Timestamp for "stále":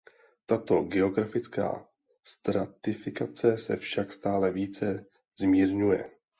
4.13-4.51